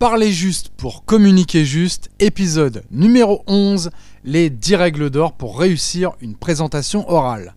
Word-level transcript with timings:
Parler 0.00 0.32
juste 0.32 0.70
pour 0.70 1.04
communiquer 1.04 1.66
juste, 1.66 2.08
épisode 2.20 2.84
numéro 2.90 3.44
11, 3.46 3.90
les 4.24 4.48
10 4.48 4.76
règles 4.76 5.10
d'or 5.10 5.34
pour 5.34 5.60
réussir 5.60 6.12
une 6.22 6.36
présentation 6.36 7.06
orale. 7.10 7.54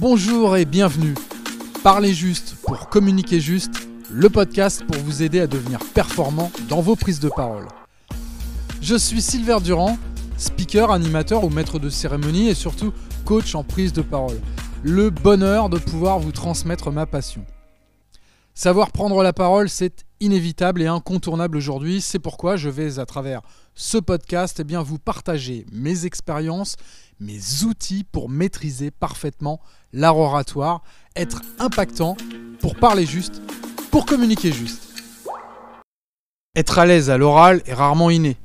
Bonjour 0.00 0.56
et 0.56 0.64
bienvenue. 0.64 1.14
Parler 1.84 2.12
juste 2.12 2.56
pour 2.64 2.88
communiquer 2.88 3.38
juste, 3.38 3.86
le 4.10 4.28
podcast 4.30 4.84
pour 4.84 5.00
vous 5.02 5.22
aider 5.22 5.38
à 5.38 5.46
devenir 5.46 5.78
performant 5.94 6.50
dans 6.68 6.80
vos 6.80 6.96
prises 6.96 7.20
de 7.20 7.28
parole. 7.28 7.68
Je 8.80 8.96
suis 8.96 9.22
Silver 9.22 9.58
Durand, 9.62 9.96
speaker, 10.38 10.90
animateur 10.90 11.44
ou 11.44 11.50
maître 11.50 11.78
de 11.78 11.88
cérémonie 11.88 12.48
et 12.48 12.54
surtout 12.54 12.92
coach 13.24 13.54
en 13.54 13.62
prise 13.62 13.92
de 13.92 14.02
parole. 14.02 14.40
Le 14.82 15.10
bonheur 15.10 15.68
de 15.68 15.78
pouvoir 15.78 16.18
vous 16.18 16.32
transmettre 16.32 16.90
ma 16.90 17.06
passion. 17.06 17.44
Savoir 18.54 18.90
prendre 18.90 19.22
la 19.22 19.32
parole, 19.32 19.68
c'est 19.68 20.04
inévitable 20.22 20.80
et 20.82 20.86
incontournable 20.86 21.56
aujourd'hui. 21.56 22.00
C'est 22.00 22.20
pourquoi 22.20 22.56
je 22.56 22.68
vais, 22.68 22.98
à 22.98 23.06
travers 23.06 23.42
ce 23.74 23.98
podcast, 23.98 24.60
eh 24.60 24.64
bien, 24.64 24.82
vous 24.82 24.98
partager 24.98 25.66
mes 25.72 26.06
expériences, 26.06 26.76
mes 27.20 27.40
outils 27.64 28.04
pour 28.04 28.28
maîtriser 28.28 28.90
parfaitement 28.90 29.60
l'art 29.92 30.16
oratoire, 30.16 30.82
être 31.16 31.42
impactant 31.58 32.16
pour 32.60 32.76
parler 32.76 33.04
juste, 33.04 33.42
pour 33.90 34.06
communiquer 34.06 34.52
juste. 34.52 34.88
Être 36.54 36.78
à 36.78 36.86
l'aise 36.86 37.10
à 37.10 37.18
l'oral 37.18 37.62
est 37.66 37.74
rarement 37.74 38.10
inné. 38.10 38.36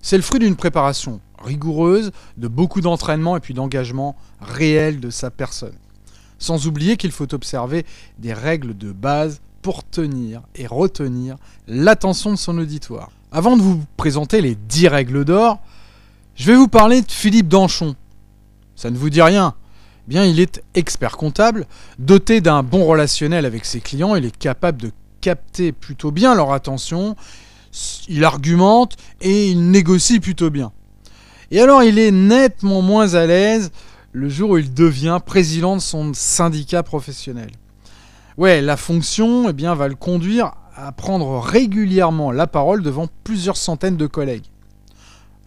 C'est 0.00 0.16
le 0.16 0.22
fruit 0.22 0.40
d'une 0.40 0.56
préparation 0.56 1.20
rigoureuse, 1.38 2.12
de 2.36 2.48
beaucoup 2.48 2.80
d'entraînement 2.80 3.36
et 3.36 3.40
puis 3.40 3.54
d'engagement 3.54 4.16
réel 4.40 5.00
de 5.00 5.10
sa 5.10 5.30
personne. 5.30 5.76
Sans 6.38 6.66
oublier 6.66 6.96
qu'il 6.96 7.12
faut 7.12 7.34
observer 7.34 7.84
des 8.18 8.32
règles 8.32 8.76
de 8.76 8.92
base 8.92 9.42
pour 9.62 9.84
tenir 9.84 10.42
et 10.54 10.66
retenir 10.66 11.36
l'attention 11.66 12.30
de 12.30 12.36
son 12.36 12.58
auditoire. 12.58 13.10
Avant 13.32 13.56
de 13.56 13.62
vous 13.62 13.82
présenter 13.96 14.40
les 14.40 14.54
10 14.54 14.88
règles 14.88 15.24
d'or, 15.24 15.60
je 16.34 16.46
vais 16.46 16.56
vous 16.56 16.68
parler 16.68 17.02
de 17.02 17.10
Philippe 17.10 17.48
Danchon. 17.48 17.94
Ça 18.74 18.90
ne 18.90 18.96
vous 18.96 19.10
dit 19.10 19.22
rien 19.22 19.54
Bien, 20.08 20.24
il 20.24 20.40
est 20.40 20.62
expert 20.74 21.16
comptable, 21.16 21.66
doté 21.98 22.40
d'un 22.40 22.62
bon 22.62 22.84
relationnel 22.86 23.44
avec 23.44 23.64
ses 23.64 23.80
clients, 23.80 24.16
il 24.16 24.24
est 24.24 24.36
capable 24.36 24.82
de 24.82 24.90
capter 25.20 25.70
plutôt 25.70 26.10
bien 26.10 26.34
leur 26.34 26.52
attention, 26.52 27.14
il 28.08 28.24
argumente 28.24 28.96
et 29.20 29.48
il 29.48 29.70
négocie 29.70 30.18
plutôt 30.18 30.50
bien. 30.50 30.72
Et 31.52 31.60
alors, 31.60 31.82
il 31.82 31.98
est 31.98 32.10
nettement 32.10 32.82
moins 32.82 33.14
à 33.14 33.26
l'aise 33.26 33.70
le 34.12 34.28
jour 34.28 34.50
où 34.50 34.58
il 34.58 34.72
devient 34.72 35.20
président 35.24 35.76
de 35.76 35.80
son 35.80 36.12
syndicat 36.14 36.82
professionnel. 36.82 37.50
Ouais, 38.40 38.62
la 38.62 38.78
fonction 38.78 39.50
eh 39.50 39.52
bien, 39.52 39.74
va 39.74 39.86
le 39.86 39.94
conduire 39.94 40.52
à 40.74 40.92
prendre 40.92 41.40
régulièrement 41.40 42.32
la 42.32 42.46
parole 42.46 42.82
devant 42.82 43.06
plusieurs 43.22 43.58
centaines 43.58 43.98
de 43.98 44.06
collègues. 44.06 44.46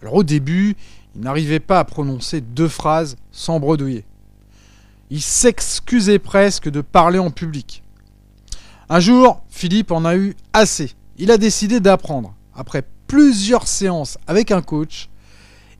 Alors 0.00 0.14
au 0.14 0.22
début, 0.22 0.76
il 1.16 1.22
n'arrivait 1.22 1.58
pas 1.58 1.80
à 1.80 1.84
prononcer 1.84 2.40
deux 2.40 2.68
phrases 2.68 3.16
sans 3.32 3.58
bredouiller. 3.58 4.04
Il 5.10 5.20
s'excusait 5.20 6.20
presque 6.20 6.68
de 6.70 6.82
parler 6.82 7.18
en 7.18 7.32
public. 7.32 7.82
Un 8.88 9.00
jour, 9.00 9.42
Philippe 9.48 9.90
en 9.90 10.04
a 10.04 10.14
eu 10.14 10.36
assez. 10.52 10.92
Il 11.18 11.32
a 11.32 11.36
décidé 11.36 11.80
d'apprendre. 11.80 12.32
Après 12.54 12.84
plusieurs 13.08 13.66
séances 13.66 14.18
avec 14.28 14.52
un 14.52 14.62
coach, 14.62 15.08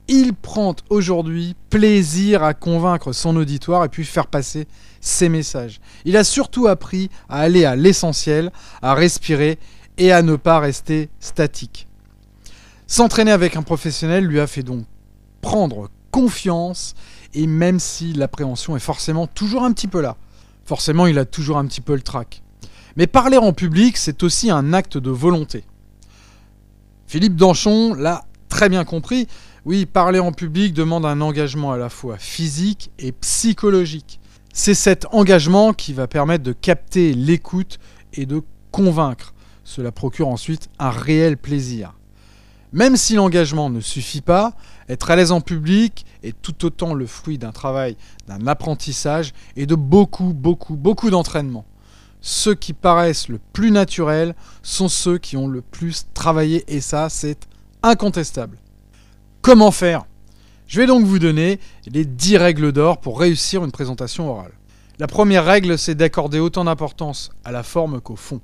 il 0.09 0.35
prend 0.35 0.77
aujourd'hui 0.91 1.57
plaisir 1.71 2.43
à 2.43 2.55
convaincre 2.55 3.13
son 3.13 3.37
auditoire 3.37 3.85
et 3.85 3.89
puis 3.89 4.05
faire 4.05 4.27
passer 4.27 4.67
ses 5.01 5.29
messages. 5.29 5.81
Il 6.05 6.17
a 6.17 6.25
surtout 6.25 6.67
appris 6.67 7.11
à 7.29 7.41
aller 7.41 7.65
à 7.65 7.77
l'essentiel, 7.77 8.53
à 8.83 8.95
respirer 8.95 9.59
et 9.97 10.13
à 10.13 10.23
ne 10.23 10.37
pas 10.37 10.59
rester 10.59 11.09
statique. 11.21 11.87
S'entraîner 12.87 13.31
avec 13.31 13.57
un 13.57 13.63
professionnel 13.63 14.25
lui 14.25 14.41
a 14.41 14.47
fait 14.47 14.63
donc 14.63 14.85
prendre 15.41 15.89
confiance 16.11 16.95
et 17.33 17.47
même 17.47 17.81
si 17.81 18.13
l'appréhension 18.13 18.77
est 18.77 18.81
forcément 18.81 19.27
toujours 19.27 19.65
un 19.65 19.73
petit 19.73 19.89
peu 19.89 20.01
là, 20.01 20.17
forcément 20.65 21.07
il 21.07 21.19
a 21.19 21.25
toujours 21.25 21.59
un 21.59 21.67
petit 21.67 21.81
peu 21.81 21.95
le 21.95 22.03
trac. 22.03 22.43
Mais 22.97 23.07
parler 23.07 23.39
en 23.39 23.53
public, 23.53 23.97
c'est 23.97 24.23
aussi 24.23 24.51
un 24.51 24.73
acte 24.73 24.99
de 24.99 25.11
volonté. 25.11 25.65
Philippe 27.07 27.37
Danchon 27.37 27.95
l'a 27.95 28.25
très 28.49 28.69
bien 28.69 28.85
compris, 28.85 29.27
oui, 29.67 29.87
parler 29.87 30.19
en 30.19 30.33
public 30.33 30.75
demande 30.75 31.07
un 31.07 31.23
engagement 31.23 31.73
à 31.73 31.79
la 31.79 31.89
fois 31.89 32.19
physique 32.19 32.91
et 32.99 33.13
psychologique. 33.13 34.21
C'est 34.53 34.75
cet 34.75 35.07
engagement 35.13 35.73
qui 35.73 35.95
va 35.95 36.07
permettre 36.07 36.45
de 36.45 36.53
capter 36.53 37.15
l'écoute 37.15 37.79
et 38.13 38.27
de 38.27 38.43
convaincre. 38.71 39.33
Cela 39.65 39.91
procure 39.91 40.29
ensuite 40.29 40.69
un 40.79 40.91
réel 40.91 41.39
plaisir. 41.39 41.95
Même 42.75 42.97
si 42.97 43.15
l'engagement 43.15 43.71
ne 43.71 43.81
suffit 43.81 44.21
pas, 44.21 44.55
être 44.91 45.11
à 45.11 45.17
l'aise 45.17 45.33
en 45.33 45.41
public 45.41 46.05
est 46.23 46.37
tout 46.43 46.67
autant 46.67 46.93
le 46.93 47.07
fruit 47.07 47.39
d'un 47.39 47.53
travail, 47.53 47.97
d'un 48.29 48.47
apprentissage 48.47 49.33
et 49.57 49.65
de 49.65 49.77
beaucoup, 49.77 50.35
beaucoup, 50.35 50.77
beaucoup 50.77 51.09
d'entraînement. 51.09 51.65
Ceux 52.21 52.55
qui 52.55 52.75
paraissent 52.75 53.29
le 53.29 53.39
plus 53.53 53.71
naturels 53.71 54.35
sont 54.63 54.89
ceux 54.89 55.17
qui 55.17 55.39
ont 55.39 55.49
le 55.49 55.63
plus 55.63 56.07
travaillé 56.13 56.65
et 56.69 56.83
ça, 56.83 57.09
c'est 57.09 57.49
incontestable. 57.83 58.59
Comment 59.45 59.73
faire? 59.73 60.07
Je 60.67 60.81
vais 60.81 60.87
donc 60.87 61.05
vous 61.05 61.19
donner 61.19 61.61
les 61.85 62.07
10 62.07 62.39
règles 62.39 62.73
d'or 62.73 62.99
pour 62.99 63.21
réussir 63.21 63.63
une 63.63 63.73
présentation 63.73 64.31
orale. 64.31 64.55
La 64.99 65.07
première 65.07 65.45
règle, 65.45 65.77
c'est 65.77 65.95
d'accorder 65.95 66.39
autant 66.39 66.65
d'importance 66.65 67.29
à 67.45 67.53
la 67.53 67.63
forme 67.63 68.01
qu'au 68.01 68.17
fond. 68.17 68.41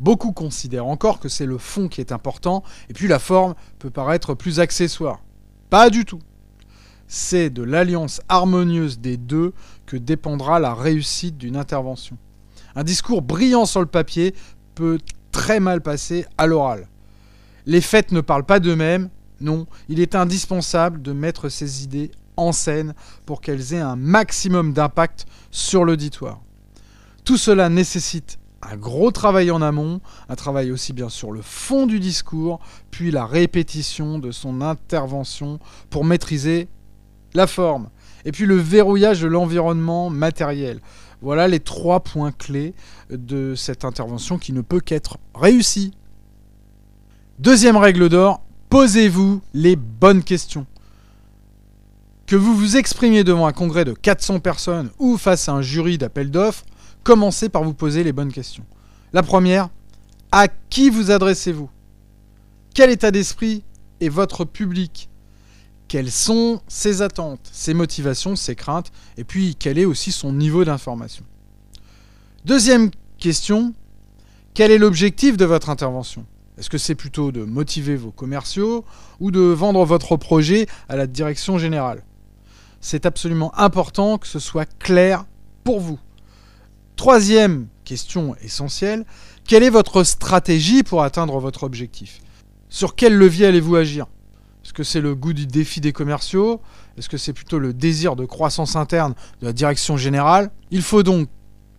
Beaucoup 0.00 0.32
considèrent 0.32 0.88
encore 0.88 1.20
que 1.20 1.28
c'est 1.28 1.46
le 1.46 1.58
fond 1.58 1.86
qui 1.86 2.00
est 2.00 2.10
important, 2.10 2.64
et 2.90 2.92
puis 2.92 3.06
la 3.06 3.20
forme 3.20 3.54
peut 3.78 3.90
paraître 3.90 4.34
plus 4.34 4.58
accessoire. 4.58 5.20
Pas 5.70 5.90
du 5.90 6.04
tout. 6.04 6.18
C'est 7.06 7.48
de 7.48 7.62
l'alliance 7.62 8.20
harmonieuse 8.28 8.98
des 8.98 9.18
deux 9.18 9.52
que 9.86 9.96
dépendra 9.96 10.58
la 10.58 10.74
réussite 10.74 11.38
d'une 11.38 11.56
intervention. 11.56 12.18
Un 12.74 12.82
discours 12.82 13.22
brillant 13.22 13.64
sur 13.64 13.78
le 13.78 13.86
papier 13.86 14.34
peut 14.74 14.98
très 15.30 15.60
mal 15.60 15.82
passer 15.82 16.26
à 16.36 16.48
l'oral. 16.48 16.88
Les 17.64 17.80
faits 17.80 18.10
ne 18.10 18.20
parlent 18.20 18.44
pas 18.44 18.58
d'eux-mêmes, 18.58 19.08
non, 19.40 19.66
il 19.88 20.00
est 20.00 20.14
indispensable 20.14 21.02
de 21.02 21.12
mettre 21.12 21.48
ces 21.48 21.84
idées 21.84 22.10
en 22.36 22.52
scène 22.52 22.94
pour 23.24 23.40
qu'elles 23.40 23.74
aient 23.74 23.80
un 23.80 23.96
maximum 23.96 24.72
d'impact 24.72 25.26
sur 25.50 25.84
l'auditoire. 25.84 26.40
Tout 27.24 27.36
cela 27.36 27.68
nécessite 27.68 28.38
un 28.62 28.76
gros 28.76 29.10
travail 29.10 29.50
en 29.50 29.62
amont, 29.62 30.00
un 30.28 30.34
travail 30.34 30.70
aussi 30.70 30.92
bien 30.92 31.08
sur 31.08 31.30
le 31.30 31.42
fond 31.42 31.86
du 31.86 32.00
discours, 32.00 32.60
puis 32.90 33.10
la 33.10 33.26
répétition 33.26 34.18
de 34.18 34.30
son 34.30 34.60
intervention 34.60 35.58
pour 35.90 36.04
maîtriser 36.04 36.68
la 37.34 37.46
forme, 37.46 37.90
et 38.24 38.32
puis 38.32 38.46
le 38.46 38.56
verrouillage 38.56 39.20
de 39.20 39.26
l'environnement 39.26 40.10
matériel. 40.10 40.80
Voilà 41.20 41.48
les 41.48 41.60
trois 41.60 42.00
points 42.00 42.32
clés 42.32 42.74
de 43.10 43.54
cette 43.54 43.84
intervention 43.84 44.38
qui 44.38 44.52
ne 44.52 44.62
peut 44.62 44.80
qu'être 44.80 45.18
réussie. 45.34 45.92
Deuxième 47.38 47.76
règle 47.76 48.08
d'or, 48.08 48.42
Posez-vous 48.68 49.40
les 49.54 49.76
bonnes 49.76 50.22
questions. 50.22 50.66
Que 52.26 52.36
vous 52.36 52.56
vous 52.56 52.76
exprimiez 52.76 53.22
devant 53.22 53.46
un 53.46 53.52
congrès 53.52 53.84
de 53.84 53.92
400 53.92 54.40
personnes 54.40 54.90
ou 54.98 55.16
face 55.16 55.48
à 55.48 55.52
un 55.52 55.62
jury 55.62 55.98
d'appel 55.98 56.30
d'offres, 56.30 56.64
commencez 57.04 57.48
par 57.48 57.62
vous 57.62 57.74
poser 57.74 58.02
les 58.02 58.12
bonnes 58.12 58.32
questions. 58.32 58.64
La 59.12 59.22
première, 59.22 59.68
à 60.32 60.48
qui 60.48 60.90
vous 60.90 61.12
adressez-vous? 61.12 61.70
Quel 62.74 62.90
état 62.90 63.12
d'esprit 63.12 63.62
est 64.00 64.08
votre 64.08 64.44
public? 64.44 65.08
Quelles 65.88 66.10
sont 66.10 66.60
ses 66.66 67.00
attentes, 67.00 67.48
ses 67.52 67.74
motivations, 67.74 68.34
ses 68.34 68.56
craintes? 68.56 68.90
Et 69.16 69.22
puis, 69.22 69.54
quel 69.54 69.78
est 69.78 69.84
aussi 69.84 70.10
son 70.10 70.32
niveau 70.32 70.64
d'information? 70.64 71.24
Deuxième 72.44 72.90
question, 73.18 73.72
quel 74.52 74.72
est 74.72 74.78
l'objectif 74.78 75.36
de 75.36 75.44
votre 75.44 75.70
intervention? 75.70 76.26
Est-ce 76.58 76.70
que 76.70 76.78
c'est 76.78 76.94
plutôt 76.94 77.32
de 77.32 77.44
motiver 77.44 77.96
vos 77.96 78.10
commerciaux 78.10 78.84
ou 79.20 79.30
de 79.30 79.40
vendre 79.40 79.84
votre 79.84 80.16
projet 80.16 80.66
à 80.88 80.96
la 80.96 81.06
direction 81.06 81.58
générale? 81.58 82.02
C'est 82.80 83.04
absolument 83.04 83.56
important 83.58 84.16
que 84.16 84.26
ce 84.26 84.38
soit 84.38 84.66
clair 84.78 85.26
pour 85.64 85.80
vous. 85.80 85.98
Troisième 86.96 87.66
question 87.84 88.36
essentielle, 88.36 89.04
quelle 89.46 89.62
est 89.62 89.70
votre 89.70 90.02
stratégie 90.02 90.82
pour 90.82 91.02
atteindre 91.02 91.38
votre 91.40 91.64
objectif? 91.64 92.20
Sur 92.70 92.94
quel 92.94 93.14
levier 93.16 93.46
allez-vous 93.46 93.76
agir? 93.76 94.06
Est-ce 94.64 94.72
que 94.72 94.82
c'est 94.82 95.00
le 95.00 95.14
goût 95.14 95.32
du 95.32 95.46
défi 95.46 95.80
des 95.80 95.92
commerciaux? 95.92 96.60
Est-ce 96.96 97.08
que 97.08 97.18
c'est 97.18 97.32
plutôt 97.32 97.58
le 97.58 97.74
désir 97.74 98.16
de 98.16 98.24
croissance 98.24 98.76
interne 98.76 99.14
de 99.40 99.46
la 99.46 99.52
direction 99.52 99.96
générale? 99.96 100.50
Il 100.70 100.82
faut 100.82 101.02
donc 101.02 101.28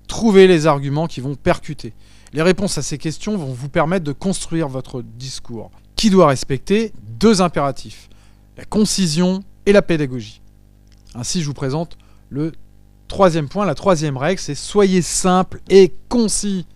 trouver 0.07 0.47
les 0.47 0.67
arguments 0.67 1.07
qui 1.07 1.19
vont 1.19 1.35
percuter. 1.35 1.93
Les 2.37 2.43
réponses 2.43 2.77
à 2.77 2.83
ces 2.83 2.99
questions 2.99 3.35
vont 3.35 3.51
vous 3.51 3.67
permettre 3.67 4.05
de 4.05 4.11
construire 4.11 4.67
votre 4.67 5.01
discours, 5.01 5.71
qui 5.95 6.11
doit 6.11 6.27
respecter 6.27 6.93
deux 7.01 7.41
impératifs, 7.41 8.09
la 8.57 8.63
concision 8.63 9.43
et 9.65 9.73
la 9.73 9.81
pédagogie. 9.81 10.39
Ainsi, 11.15 11.41
je 11.41 11.47
vous 11.47 11.55
présente 11.55 11.97
le 12.29 12.51
troisième 13.07 13.49
point, 13.49 13.65
la 13.65 13.73
troisième 13.73 14.17
règle, 14.17 14.39
c'est 14.39 14.53
soyez 14.53 15.01
simple 15.01 15.61
et 15.67 15.95
concis. 16.09 16.67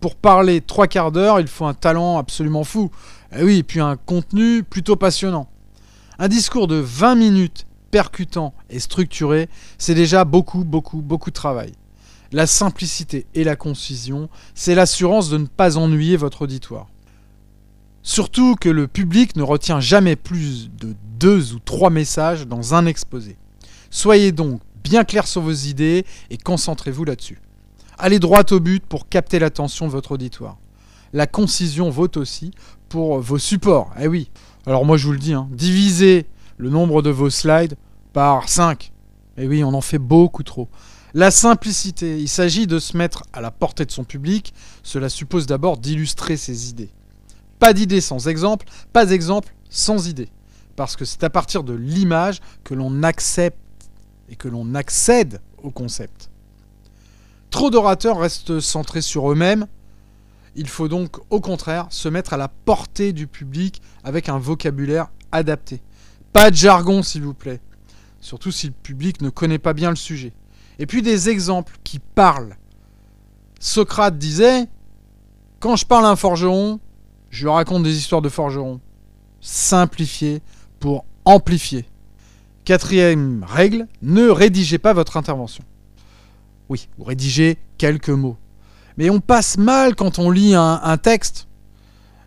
Pour 0.00 0.16
parler 0.16 0.62
trois 0.62 0.86
quarts 0.86 1.12
d'heure, 1.12 1.38
il 1.38 1.48
faut 1.48 1.66
un 1.66 1.74
talent 1.74 2.16
absolument 2.16 2.64
fou. 2.64 2.90
Et 3.36 3.44
oui, 3.44 3.58
et 3.58 3.62
puis 3.62 3.80
un 3.80 3.96
contenu 3.96 4.62
plutôt 4.62 4.96
passionnant. 4.96 5.50
Un 6.18 6.28
discours 6.28 6.66
de 6.66 6.76
20 6.76 7.14
minutes 7.16 7.66
percutant 7.90 8.54
et 8.70 8.80
structuré, 8.80 9.50
c'est 9.76 9.94
déjà 9.94 10.24
beaucoup, 10.24 10.64
beaucoup, 10.64 11.02
beaucoup 11.02 11.28
de 11.28 11.34
travail. 11.34 11.74
La 12.34 12.48
simplicité 12.48 13.26
et 13.34 13.44
la 13.44 13.54
concision, 13.54 14.28
c'est 14.56 14.74
l'assurance 14.74 15.30
de 15.30 15.38
ne 15.38 15.46
pas 15.46 15.76
ennuyer 15.76 16.16
votre 16.16 16.42
auditoire. 16.42 16.88
Surtout 18.02 18.56
que 18.56 18.68
le 18.68 18.88
public 18.88 19.36
ne 19.36 19.44
retient 19.44 19.78
jamais 19.78 20.16
plus 20.16 20.68
de 20.68 20.96
deux 21.20 21.54
ou 21.54 21.60
trois 21.60 21.90
messages 21.90 22.48
dans 22.48 22.74
un 22.74 22.86
exposé. 22.86 23.36
Soyez 23.88 24.32
donc 24.32 24.60
bien 24.82 25.04
clair 25.04 25.28
sur 25.28 25.42
vos 25.42 25.52
idées 25.52 26.04
et 26.28 26.36
concentrez-vous 26.36 27.04
là-dessus. 27.04 27.40
Allez 27.98 28.18
droit 28.18 28.42
au 28.50 28.58
but 28.58 28.84
pour 28.84 29.08
capter 29.08 29.38
l'attention 29.38 29.86
de 29.86 29.92
votre 29.92 30.10
auditoire. 30.10 30.58
La 31.12 31.28
concision 31.28 31.88
vaut 31.88 32.18
aussi 32.18 32.50
pour 32.88 33.20
vos 33.20 33.38
supports. 33.38 33.92
Eh 34.00 34.08
oui. 34.08 34.32
Alors 34.66 34.84
moi 34.84 34.96
je 34.96 35.06
vous 35.06 35.12
le 35.12 35.20
dis, 35.20 35.34
hein, 35.34 35.46
divisez 35.52 36.26
le 36.56 36.68
nombre 36.68 37.00
de 37.00 37.10
vos 37.10 37.30
slides 37.30 37.76
par 38.12 38.48
5. 38.48 38.90
Eh 39.36 39.46
oui, 39.46 39.62
on 39.62 39.72
en 39.72 39.80
fait 39.80 39.98
beaucoup 39.98 40.42
trop. 40.42 40.68
La 41.16 41.30
simplicité, 41.30 42.18
il 42.18 42.28
s'agit 42.28 42.66
de 42.66 42.80
se 42.80 42.96
mettre 42.96 43.22
à 43.32 43.40
la 43.40 43.52
portée 43.52 43.86
de 43.86 43.92
son 43.92 44.02
public. 44.02 44.52
Cela 44.82 45.08
suppose 45.08 45.46
d'abord 45.46 45.78
d'illustrer 45.78 46.36
ses 46.36 46.70
idées. 46.70 46.90
Pas 47.60 47.72
d'idée 47.72 48.00
sans 48.00 48.26
exemple, 48.26 48.66
pas 48.92 49.06
d'exemple 49.06 49.54
sans 49.70 50.08
idée. 50.08 50.28
Parce 50.74 50.96
que 50.96 51.04
c'est 51.04 51.22
à 51.22 51.30
partir 51.30 51.62
de 51.62 51.72
l'image 51.72 52.40
que 52.64 52.74
l'on 52.74 53.04
accepte 53.04 53.56
et 54.28 54.34
que 54.34 54.48
l'on 54.48 54.74
accède 54.74 55.40
au 55.62 55.70
concept. 55.70 56.30
Trop 57.50 57.70
d'orateurs 57.70 58.18
restent 58.18 58.58
centrés 58.58 59.00
sur 59.00 59.30
eux-mêmes. 59.30 59.68
Il 60.56 60.68
faut 60.68 60.88
donc 60.88 61.18
au 61.30 61.40
contraire 61.40 61.86
se 61.90 62.08
mettre 62.08 62.32
à 62.32 62.36
la 62.36 62.48
portée 62.48 63.12
du 63.12 63.28
public 63.28 63.82
avec 64.02 64.28
un 64.28 64.38
vocabulaire 64.40 65.12
adapté. 65.30 65.80
Pas 66.32 66.50
de 66.50 66.56
jargon 66.56 67.04
s'il 67.04 67.22
vous 67.22 67.34
plaît. 67.34 67.60
Surtout 68.20 68.50
si 68.50 68.66
le 68.66 68.72
public 68.72 69.22
ne 69.22 69.30
connaît 69.30 69.60
pas 69.60 69.74
bien 69.74 69.90
le 69.90 69.96
sujet. 69.96 70.32
Et 70.78 70.86
puis 70.86 71.02
des 71.02 71.28
exemples 71.28 71.76
qui 71.84 71.98
parlent. 71.98 72.56
Socrate 73.60 74.18
disait 74.18 74.66
Quand 75.60 75.76
je 75.76 75.86
parle 75.86 76.06
à 76.06 76.10
un 76.10 76.16
forgeron, 76.16 76.80
je 77.30 77.48
raconte 77.48 77.82
des 77.82 77.96
histoires 77.96 78.22
de 78.22 78.28
forgeron. 78.28 78.80
Simplifier 79.40 80.42
pour 80.80 81.04
amplifier. 81.24 81.86
Quatrième 82.64 83.44
règle, 83.46 83.86
ne 84.02 84.28
rédigez 84.28 84.78
pas 84.78 84.92
votre 84.92 85.16
intervention. 85.16 85.64
Oui, 86.68 86.88
vous 86.98 87.04
rédigez 87.04 87.58
quelques 87.76 88.08
mots. 88.10 88.36
Mais 88.96 89.10
on 89.10 89.20
passe 89.20 89.58
mal 89.58 89.94
quand 89.94 90.18
on 90.18 90.30
lit 90.30 90.54
un 90.54 90.96
texte. 90.96 91.46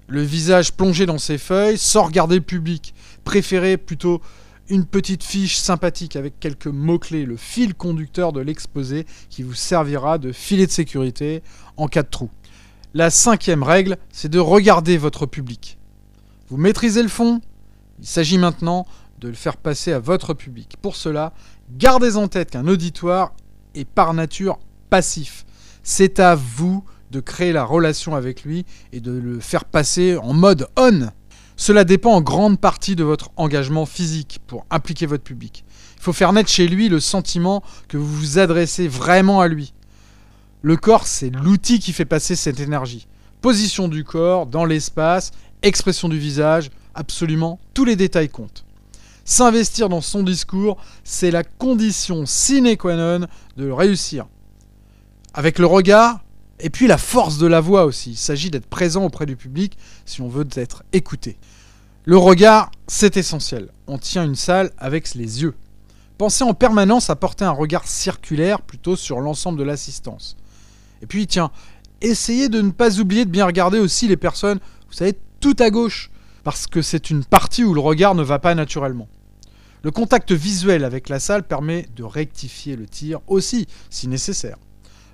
Le 0.07 0.21
visage 0.21 0.73
plongé 0.73 1.05
dans 1.05 1.17
ses 1.17 1.37
feuilles, 1.37 1.77
sans 1.77 2.03
regarder 2.03 2.35
le 2.35 2.41
public. 2.41 2.93
Préférez 3.23 3.77
plutôt 3.77 4.21
une 4.69 4.85
petite 4.85 5.23
fiche 5.23 5.57
sympathique 5.57 6.15
avec 6.15 6.39
quelques 6.39 6.67
mots-clés, 6.67 7.25
le 7.25 7.37
fil 7.37 7.73
conducteur 7.73 8.33
de 8.33 8.41
l'exposé 8.41 9.05
qui 9.29 9.43
vous 9.43 9.53
servira 9.53 10.17
de 10.17 10.31
filet 10.31 10.65
de 10.65 10.71
sécurité 10.71 11.41
en 11.77 11.87
cas 11.87 12.03
de 12.03 12.09
trou. 12.09 12.29
La 12.93 13.09
cinquième 13.09 13.63
règle, 13.63 13.97
c'est 14.11 14.29
de 14.29 14.39
regarder 14.39 14.97
votre 14.97 15.25
public. 15.25 15.77
Vous 16.49 16.57
maîtrisez 16.57 17.03
le 17.03 17.09
fond? 17.09 17.41
Il 17.99 18.07
s'agit 18.07 18.37
maintenant 18.37 18.85
de 19.19 19.27
le 19.27 19.33
faire 19.33 19.57
passer 19.57 19.91
à 19.91 19.99
votre 19.99 20.33
public. 20.33 20.75
Pour 20.81 20.95
cela, 20.95 21.33
gardez 21.77 22.15
en 22.15 22.27
tête 22.27 22.51
qu'un 22.51 22.67
auditoire 22.67 23.33
est 23.75 23.85
par 23.85 24.13
nature 24.13 24.59
passif. 24.89 25.45
C'est 25.83 26.19
à 26.19 26.35
vous 26.35 26.83
de 27.11 27.19
créer 27.19 27.53
la 27.53 27.63
relation 27.63 28.15
avec 28.15 28.43
lui 28.43 28.65
et 28.91 28.99
de 28.99 29.11
le 29.11 29.39
faire 29.39 29.65
passer 29.65 30.17
en 30.17 30.33
mode 30.33 30.67
on. 30.77 31.09
Cela 31.59 31.83
dépend 31.83 32.11
en 32.11 32.21
grande 32.21 32.59
partie 32.59 32.95
de 32.95 33.03
votre 33.03 33.31
engagement 33.35 33.87
physique 33.87 34.39
pour 34.45 34.65
impliquer 34.69 35.07
votre 35.07 35.23
public. 35.23 35.65
Il 35.97 36.03
faut 36.03 36.13
faire 36.13 36.31
naître 36.31 36.51
chez 36.51 36.67
lui 36.67 36.87
le 36.87 36.99
sentiment 36.99 37.63
que 37.87 37.97
vous 37.97 38.05
vous 38.05 38.37
adressez 38.37 38.87
vraiment 38.87 39.41
à 39.41 39.47
lui. 39.47 39.73
Le 40.61 40.77
corps, 40.77 41.07
c'est 41.07 41.31
l'outil 41.31 41.79
qui 41.79 41.93
fait 41.93 42.05
passer 42.05 42.35
cette 42.35 42.59
énergie. 42.59 43.07
Position 43.41 43.87
du 43.87 44.03
corps, 44.03 44.45
dans 44.45 44.65
l'espace, 44.65 45.31
expression 45.63 46.09
du 46.09 46.19
visage, 46.19 46.69
absolument 46.93 47.59
tous 47.73 47.85
les 47.85 47.95
détails 47.95 48.29
comptent. 48.29 48.63
S'investir 49.25 49.89
dans 49.89 50.01
son 50.01 50.21
discours, 50.21 50.77
c'est 51.03 51.31
la 51.31 51.43
condition 51.43 52.25
sine 52.27 52.77
qua 52.77 52.95
non 52.95 53.25
de 53.57 53.69
réussir. 53.69 54.27
Avec 55.33 55.57
le 55.57 55.65
regard, 55.65 56.21
et 56.59 56.69
puis 56.69 56.87
la 56.87 56.97
force 56.97 57.37
de 57.37 57.47
la 57.47 57.61
voix 57.61 57.85
aussi. 57.85 58.11
Il 58.11 58.17
s'agit 58.17 58.49
d'être 58.49 58.67
présent 58.67 59.03
auprès 59.03 59.25
du 59.25 59.35
public 59.35 59.77
si 60.05 60.21
on 60.21 60.27
veut 60.27 60.47
être 60.55 60.83
écouté. 60.93 61.37
Le 62.05 62.17
regard, 62.17 62.71
c'est 62.87 63.17
essentiel. 63.17 63.69
On 63.85 63.97
tient 63.97 64.23
une 64.23 64.35
salle 64.35 64.71
avec 64.77 65.13
les 65.13 65.41
yeux. 65.41 65.55
Pensez 66.17 66.43
en 66.43 66.53
permanence 66.53 67.09
à 67.09 67.15
porter 67.15 67.45
un 67.45 67.51
regard 67.51 67.87
circulaire 67.87 68.61
plutôt 68.61 68.95
sur 68.95 69.19
l'ensemble 69.19 69.59
de 69.59 69.63
l'assistance. 69.63 70.35
Et 71.01 71.05
puis, 71.05 71.27
tiens, 71.27 71.51
essayez 72.01 72.49
de 72.49 72.61
ne 72.61 72.71
pas 72.71 72.99
oublier 72.99 73.25
de 73.25 73.29
bien 73.29 73.45
regarder 73.45 73.77
aussi 73.77 74.07
les 74.07 74.17
personnes, 74.17 74.59
vous 74.87 74.93
savez, 74.93 75.13
tout 75.39 75.55
à 75.59 75.69
gauche, 75.69 76.09
parce 76.43 76.65
que 76.65 76.81
c'est 76.81 77.09
une 77.09 77.23
partie 77.23 77.63
où 77.63 77.73
le 77.73 77.81
regard 77.81 78.15
ne 78.15 78.23
va 78.23 78.39
pas 78.39 78.55
naturellement. 78.55 79.07
Le 79.83 79.91
contact 79.91 80.31
visuel 80.31 80.83
avec 80.83 81.09
la 81.09 81.19
salle 81.19 81.43
permet 81.43 81.85
de 81.95 82.03
rectifier 82.03 82.75
le 82.75 82.87
tir 82.87 83.19
aussi, 83.27 83.67
si 83.89 84.07
nécessaire. 84.07 84.57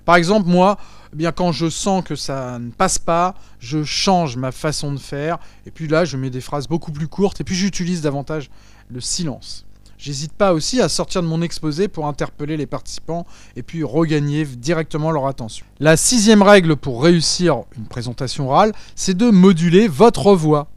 Par 0.04 0.16
exemple, 0.16 0.48
moi, 0.48 0.78
eh 1.12 1.16
bien 1.16 1.32
quand 1.32 1.52
je 1.52 1.68
sens 1.68 2.04
que 2.04 2.16
ça 2.16 2.58
ne 2.58 2.70
passe 2.70 2.98
pas, 2.98 3.34
je 3.58 3.84
change 3.84 4.36
ma 4.36 4.52
façon 4.52 4.92
de 4.92 4.98
faire. 4.98 5.38
Et 5.66 5.70
puis 5.70 5.88
là, 5.88 6.04
je 6.04 6.16
mets 6.16 6.30
des 6.30 6.40
phrases 6.40 6.68
beaucoup 6.68 6.92
plus 6.92 7.08
courtes. 7.08 7.40
Et 7.40 7.44
puis 7.44 7.54
j'utilise 7.54 8.02
davantage 8.02 8.50
le 8.90 9.00
silence. 9.00 9.64
J'hésite 9.96 10.32
pas 10.32 10.52
aussi 10.52 10.82
à 10.82 10.88
sortir 10.90 11.22
de 11.22 11.26
mon 11.26 11.40
exposé 11.40 11.88
pour 11.88 12.06
interpeller 12.06 12.58
les 12.58 12.66
participants 12.66 13.24
et 13.56 13.62
puis 13.62 13.82
regagner 13.82 14.44
directement 14.44 15.10
leur 15.10 15.26
attention. 15.26 15.64
La 15.80 15.96
sixième 15.96 16.42
règle 16.42 16.76
pour 16.76 17.02
réussir 17.02 17.62
une 17.76 17.86
présentation 17.86 18.50
orale, 18.50 18.72
c'est 18.96 19.16
de 19.16 19.30
moduler 19.30 19.88
votre 19.88 20.34
voix. 20.34 20.68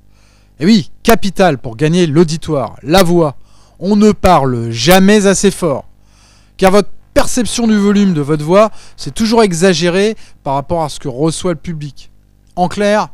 Et 0.59 0.65
oui, 0.65 0.91
capital 1.03 1.57
pour 1.57 1.75
gagner 1.75 2.07
l'auditoire, 2.07 2.77
la 2.83 3.03
voix. 3.03 3.35
On 3.79 3.95
ne 3.95 4.11
parle 4.11 4.71
jamais 4.71 5.27
assez 5.27 5.51
fort. 5.51 5.85
Car 6.55 6.71
votre 6.71 6.89
perception 7.17 7.65
du 7.65 7.75
volume 7.75 8.13
de 8.13 8.21
votre 8.21 8.45
voix, 8.45 8.69
c'est 8.95 9.11
toujours 9.11 9.41
exagéré 9.41 10.15
par 10.43 10.53
rapport 10.53 10.83
à 10.83 10.89
ce 10.89 10.99
que 10.99 11.07
reçoit 11.07 11.51
le 11.51 11.57
public. 11.57 12.11
En 12.55 12.67
clair, 12.67 13.07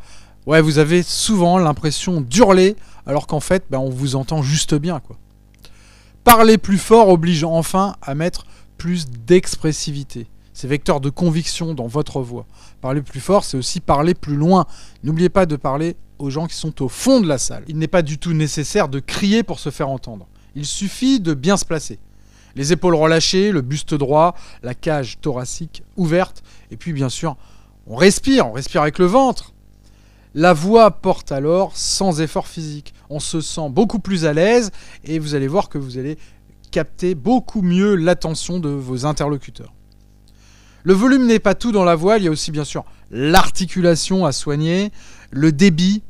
vous 0.46 0.78
avez 0.78 1.04
souvent 1.04 1.58
l'impression 1.58 2.20
d'hurler, 2.20 2.76
alors 3.06 3.28
qu'en 3.28 3.40
fait, 3.40 3.64
ben, 3.70 3.78
on 3.78 3.90
vous 3.90 4.18
entend 4.18 4.42
juste 4.42 4.76
bien. 4.76 5.00
Quoi. 5.00 5.16
Parler 6.26 6.58
plus 6.58 6.80
fort 6.80 7.08
oblige 7.08 7.46
enfin 7.46 7.96
à 8.02 8.14
mettre 8.14 8.46
plus 8.78 9.06
d'expressivité. 9.08 10.28
C'est 10.52 10.68
vecteur 10.68 11.00
de 11.00 11.10
conviction 11.10 11.74
dans 11.74 11.88
votre 11.88 12.20
voix. 12.20 12.46
Parler 12.82 13.02
plus 13.02 13.22
fort, 13.22 13.46
c'est 13.46 13.56
aussi 13.56 13.80
parler 13.80 14.16
plus 14.16 14.36
loin. 14.36 14.66
N'oubliez 15.06 15.30
pas 15.30 15.46
de 15.46 15.56
parler 15.56 15.96
aux 16.20 16.30
gens 16.30 16.48
qui 16.48 16.56
sont 16.56 16.84
au 16.84 16.90
fond 16.90 17.22
de 17.22 17.28
la 17.30 17.38
salle. 17.38 17.64
Il 17.70 17.78
n'est 17.78 17.88
pas 17.88 18.02
du 18.02 18.18
tout 18.18 18.34
nécessaire 18.34 18.90
de 18.90 19.00
crier 19.00 19.44
pour 19.44 19.60
se 19.60 19.70
faire 19.70 19.88
entendre. 19.88 20.28
Il 20.56 20.66
suffit 20.66 21.22
de 21.22 21.34
bien 21.34 21.56
se 21.56 21.64
placer 21.64 22.00
les 22.56 22.74
épaules 22.74 22.96
relâchées, 22.96 23.52
le 23.52 23.62
buste 23.62 23.94
droit, 23.94 24.36
la 24.62 24.74
cage 24.74 25.20
thoracique 25.22 25.84
ouverte, 25.98 26.44
et 26.72 26.78
puis 26.78 26.94
bien 26.94 27.10
sûr, 27.10 27.36
on 27.88 27.96
respire, 27.96 28.48
on 28.48 28.52
respire 28.52 28.82
avec 28.82 29.00
le 29.00 29.06
ventre. 29.06 29.54
La 30.36 30.54
voix 30.54 30.90
porte 30.90 31.32
alors 31.32 31.76
sans 31.76 32.22
effort 32.22 32.48
physique. 32.48 32.94
On 33.10 33.20
se 33.20 33.40
sent 33.40 33.70
beaucoup 33.70 34.00
plus 34.00 34.26
à 34.26 34.34
l'aise 34.34 34.72
et 35.04 35.20
vous 35.20 35.36
allez 35.36 35.48
voir 35.48 35.70
que 35.70 35.78
vous 35.78 36.00
allez 36.00 36.18
capter 36.72 37.14
beaucoup 37.14 37.62
mieux 37.62 37.96
l'attention 37.96 38.60
de 38.60 38.70
vos 38.70 39.06
interlocuteurs. 39.06 39.74
Le 40.84 40.94
volume 40.94 41.28
n'est 41.28 41.40
pas 41.40 41.54
tout 41.54 41.72
dans 41.72 41.84
la 41.84 41.96
voix, 41.96 42.18
il 42.18 42.24
y 42.24 42.28
a 42.28 42.32
aussi 42.32 42.52
bien 42.52 42.64
sûr 42.64 42.84
l'articulation 43.12 44.26
à 44.26 44.32
soigner, 44.32 44.92
le 45.30 45.52
débit, 45.52 46.02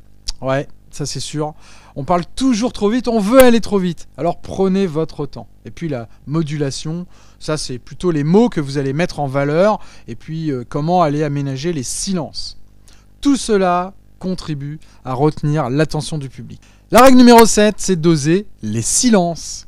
ouais, 0.42 0.68
ça 0.90 1.06
c'est 1.06 1.20
sûr. 1.20 1.54
On 1.96 2.06
parle 2.06 2.24
toujours 2.36 2.74
trop 2.74 2.90
vite, 2.90 3.08
on 3.08 3.20
veut 3.20 3.42
aller 3.42 3.62
trop 3.62 3.78
vite. 3.78 4.08
Alors 4.18 4.42
prenez 4.42 4.88
votre 4.88 5.26
temps. 5.26 5.48
Et 5.66 5.72
puis 5.72 5.90
la 5.90 6.10
modulation, 6.26 7.06
ça 7.40 7.58
c'est 7.58 7.78
plutôt 7.78 8.10
les 8.12 8.24
mots 8.24 8.50
que 8.50 8.62
vous 8.62 8.78
allez 8.78 8.94
mettre 8.94 9.20
en 9.20 9.28
valeur 9.28 9.80
et 10.08 10.16
puis 10.16 10.52
euh, 10.52 10.64
comment 10.68 11.04
aller 11.04 11.24
aménager 11.24 11.72
les 11.72 11.84
silences. 11.84 12.58
Tout 13.22 13.38
cela 13.38 13.94
contribue 14.18 14.80
à 15.06 15.14
retenir 15.14 15.70
l'attention 15.70 16.18
du 16.18 16.30
public. 16.30 16.62
La 16.92 17.02
règle 17.02 17.18
numéro 17.18 17.46
7, 17.46 17.76
c'est 17.78 18.00
d'oser 18.00 18.48
les 18.62 18.82
silences. 18.82 19.68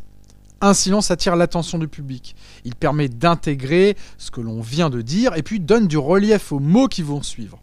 Un 0.62 0.74
silence 0.74 1.12
attire 1.12 1.36
l'attention 1.36 1.77
du 1.77 1.88
public. 1.88 2.36
Il 2.63 2.75
permet 2.75 3.10
d'intégrer 3.10 3.96
ce 4.17 4.32
que 4.32 4.41
l'on 4.41 4.62
vient 4.62 4.89
de 4.89 5.01
dire 5.01 5.36
et 5.36 5.44
puis 5.44 5.60
donne 5.60 5.88
du 5.88 5.98
relief 5.98 6.51
aux 6.51 6.60
mots 6.60 6.88
qui 6.88 7.01
vont 7.01 7.22
suivre. 7.22 7.60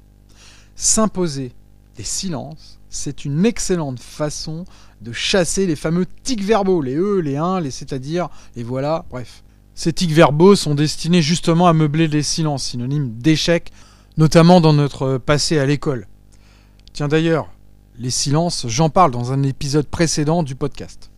S'imposer 0.77 1.53
des 1.97 2.05
silences 2.05 2.79
c'est 2.93 3.25
une 3.25 3.47
excellente 3.47 3.99
façon 3.99 4.65
de 5.01 5.13
chasser 5.13 5.67
les 5.67 5.77
fameux 5.77 6.07
tics 6.23 6.45
verbaux, 6.45 6.83
les 6.83 6.95
e, 6.95 7.21
les 7.21 7.37
1, 7.37 7.61
les 7.61 7.71
c'est-à-dire, 7.71 8.29
et 8.55 8.63
voilà, 8.63 9.07
bref. 9.11 9.43
Ces 9.75 9.95
tics 9.95 10.13
verbaux 10.13 10.55
sont 10.55 10.75
destinés 10.75 11.23
justement 11.23 11.67
à 11.67 11.73
meubler 11.73 12.07
les 12.07 12.23
silences, 12.23 12.65
synonyme 12.65 13.15
d'échec 13.15 13.73
notamment 14.19 14.61
dans 14.61 14.75
notre 14.75 15.17
passé 15.17 15.59
à 15.59 15.65
l'école. 15.65 16.07
Tiens 16.93 17.09
d'ailleurs, 17.09 17.49
les 17.99 18.11
silences, 18.11 18.67
j'en 18.69 18.91
parle 18.91 19.11
dans 19.11 19.33
un 19.33 19.43
épisode 19.43 19.87
précédent 19.87 20.43
du 20.43 20.55
podcast. 20.55 21.11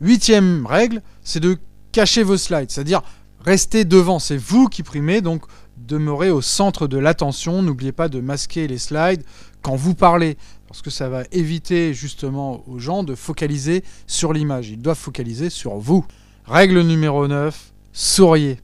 Huitième 0.00 0.66
règle, 0.66 1.00
c'est 1.22 1.38
de 1.38 1.58
cacher 1.92 2.24
vos 2.24 2.36
slides, 2.36 2.72
c'est-à-dire 2.72 3.02
rester 3.44 3.84
devant, 3.84 4.18
c'est 4.18 4.36
vous 4.36 4.66
qui 4.66 4.82
primez, 4.82 5.20
donc 5.20 5.44
demeurez 5.86 6.30
au 6.30 6.40
centre 6.40 6.86
de 6.86 6.98
l'attention, 6.98 7.62
n'oubliez 7.62 7.92
pas 7.92 8.08
de 8.08 8.20
masquer 8.20 8.66
les 8.66 8.78
slides 8.78 9.24
quand 9.62 9.76
vous 9.76 9.94
parlez, 9.94 10.36
parce 10.68 10.82
que 10.82 10.90
ça 10.90 11.08
va 11.08 11.24
éviter 11.32 11.94
justement 11.94 12.62
aux 12.68 12.78
gens 12.78 13.02
de 13.02 13.14
focaliser 13.14 13.84
sur 14.06 14.32
l'image, 14.32 14.70
ils 14.70 14.80
doivent 14.80 14.96
focaliser 14.98 15.50
sur 15.50 15.76
vous. 15.76 16.04
Règle 16.46 16.82
numéro 16.82 17.26
9, 17.26 17.72
souriez. 17.92 18.58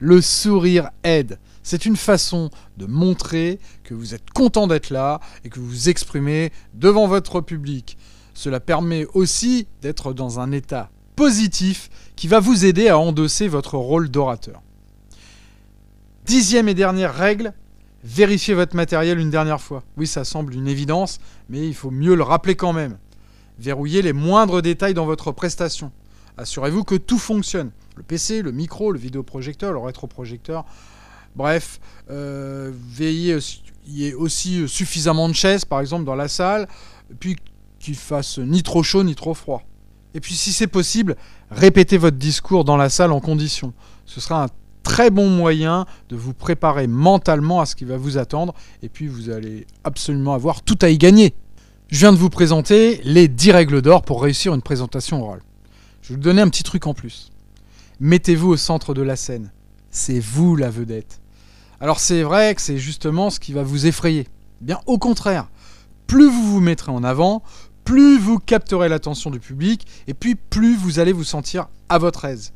Le 0.00 0.20
sourire 0.20 0.90
aide. 1.02 1.38
C'est 1.64 1.84
une 1.84 1.96
façon 1.96 2.50
de 2.76 2.86
montrer 2.86 3.58
que 3.84 3.92
vous 3.92 4.14
êtes 4.14 4.30
content 4.30 4.66
d'être 4.66 4.90
là 4.90 5.20
et 5.44 5.48
que 5.48 5.58
vous 5.60 5.66
vous 5.66 5.88
exprimez 5.88 6.52
devant 6.74 7.06
votre 7.06 7.40
public. 7.40 7.98
Cela 8.32 8.60
permet 8.60 9.06
aussi 9.14 9.66
d'être 9.82 10.12
dans 10.12 10.38
un 10.38 10.52
état 10.52 10.90
positif 11.16 11.90
qui 12.14 12.28
va 12.28 12.38
vous 12.38 12.64
aider 12.64 12.88
à 12.88 12.98
endosser 12.98 13.48
votre 13.48 13.76
rôle 13.76 14.08
d'orateur. 14.08 14.62
Dixième 16.28 16.68
et 16.68 16.74
dernière 16.74 17.14
règle, 17.14 17.54
vérifiez 18.04 18.52
votre 18.52 18.76
matériel 18.76 19.18
une 19.18 19.30
dernière 19.30 19.62
fois. 19.62 19.82
Oui, 19.96 20.06
ça 20.06 20.24
semble 20.24 20.52
une 20.52 20.68
évidence, 20.68 21.20
mais 21.48 21.66
il 21.66 21.74
faut 21.74 21.90
mieux 21.90 22.14
le 22.14 22.22
rappeler 22.22 22.54
quand 22.54 22.74
même. 22.74 22.98
Verrouillez 23.58 24.02
les 24.02 24.12
moindres 24.12 24.60
détails 24.60 24.92
dans 24.92 25.06
votre 25.06 25.32
prestation. 25.32 25.90
Assurez-vous 26.36 26.84
que 26.84 26.96
tout 26.96 27.18
fonctionne. 27.18 27.70
Le 27.96 28.02
PC, 28.02 28.42
le 28.42 28.52
micro, 28.52 28.92
le 28.92 28.98
vidéoprojecteur, 28.98 29.72
le 29.72 29.78
rétroprojecteur, 29.78 30.66
Bref, 31.34 31.80
euh, 32.10 32.72
veillez 32.90 33.38
il 33.86 33.96
y 33.96 34.08
ait 34.08 34.14
aussi 34.14 34.68
suffisamment 34.68 35.30
de 35.30 35.34
chaises, 35.34 35.64
par 35.64 35.80
exemple, 35.80 36.04
dans 36.04 36.14
la 36.14 36.28
salle, 36.28 36.68
puis 37.20 37.36
qu'il 37.78 37.96
fasse 37.96 38.36
ni 38.36 38.62
trop 38.62 38.82
chaud 38.82 39.02
ni 39.02 39.14
trop 39.14 39.32
froid. 39.32 39.62
Et 40.12 40.20
puis, 40.20 40.34
si 40.34 40.52
c'est 40.52 40.66
possible, 40.66 41.16
répétez 41.50 41.96
votre 41.96 42.18
discours 42.18 42.64
dans 42.64 42.76
la 42.76 42.90
salle 42.90 43.12
en 43.12 43.20
condition. 43.20 43.72
Ce 44.04 44.20
sera 44.20 44.44
un 44.44 44.48
très 44.88 45.10
bon 45.10 45.28
moyen 45.28 45.84
de 46.08 46.16
vous 46.16 46.32
préparer 46.32 46.86
mentalement 46.86 47.60
à 47.60 47.66
ce 47.66 47.76
qui 47.76 47.84
va 47.84 47.98
vous 47.98 48.16
attendre, 48.16 48.54
et 48.82 48.88
puis 48.88 49.06
vous 49.06 49.28
allez 49.28 49.66
absolument 49.84 50.32
avoir 50.32 50.62
tout 50.62 50.78
à 50.80 50.88
y 50.88 50.96
gagner. 50.96 51.34
Je 51.90 51.98
viens 51.98 52.12
de 52.12 52.16
vous 52.16 52.30
présenter 52.30 52.98
les 53.04 53.28
10 53.28 53.52
règles 53.52 53.82
d'or 53.82 54.00
pour 54.00 54.22
réussir 54.22 54.54
une 54.54 54.62
présentation 54.62 55.22
orale. 55.22 55.42
Je 56.00 56.08
vais 56.08 56.14
vous 56.14 56.22
donner 56.22 56.40
un 56.40 56.48
petit 56.48 56.62
truc 56.62 56.86
en 56.86 56.94
plus. 56.94 57.30
Mettez-vous 58.00 58.48
au 58.48 58.56
centre 58.56 58.94
de 58.94 59.02
la 59.02 59.16
scène. 59.16 59.52
C'est 59.90 60.20
vous 60.20 60.56
la 60.56 60.70
vedette. 60.70 61.20
Alors 61.82 62.00
c'est 62.00 62.22
vrai 62.22 62.54
que 62.54 62.62
c'est 62.62 62.78
justement 62.78 63.28
ce 63.28 63.40
qui 63.40 63.52
va 63.52 63.62
vous 63.62 63.86
effrayer. 63.86 64.26
Bien 64.62 64.80
au 64.86 64.96
contraire, 64.96 65.50
plus 66.06 66.30
vous 66.30 66.50
vous 66.50 66.60
mettrez 66.60 66.92
en 66.92 67.04
avant, 67.04 67.42
plus 67.84 68.18
vous 68.18 68.38
capterez 68.38 68.88
l'attention 68.88 69.28
du 69.28 69.38
public, 69.38 69.86
et 70.06 70.14
puis 70.14 70.34
plus 70.34 70.76
vous 70.76 70.98
allez 70.98 71.12
vous 71.12 71.24
sentir 71.24 71.68
à 71.90 71.98
votre 71.98 72.24
aise. 72.24 72.54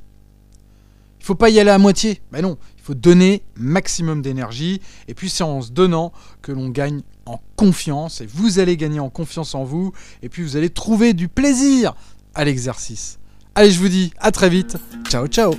Il 1.22 1.24
ne 1.24 1.26
faut 1.28 1.34
pas 1.36 1.50
y 1.50 1.60
aller 1.60 1.70
à 1.70 1.78
moitié, 1.78 2.20
mais 2.32 2.42
non, 2.42 2.58
il 2.76 2.82
faut 2.82 2.94
donner 2.94 3.44
maximum 3.54 4.22
d'énergie, 4.22 4.80
et 5.06 5.14
puis 5.14 5.30
c'est 5.30 5.44
en 5.44 5.62
se 5.62 5.70
donnant 5.70 6.12
que 6.42 6.50
l'on 6.50 6.68
gagne 6.68 7.02
en 7.26 7.40
confiance, 7.54 8.20
et 8.20 8.26
vous 8.26 8.58
allez 8.58 8.76
gagner 8.76 8.98
en 8.98 9.08
confiance 9.08 9.54
en 9.54 9.62
vous, 9.62 9.92
et 10.22 10.28
puis 10.28 10.42
vous 10.42 10.56
allez 10.56 10.68
trouver 10.68 11.12
du 11.12 11.28
plaisir 11.28 11.94
à 12.34 12.44
l'exercice. 12.44 13.20
Allez, 13.54 13.70
je 13.70 13.78
vous 13.78 13.88
dis 13.88 14.12
à 14.18 14.32
très 14.32 14.50
vite, 14.50 14.76
ciao 15.08 15.28
ciao 15.28 15.54